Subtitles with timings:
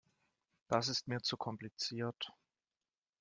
[0.67, 2.33] Das ist mir zu kompliziert.